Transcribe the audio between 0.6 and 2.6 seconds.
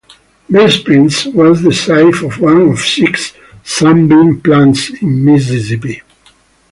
Springs was the site of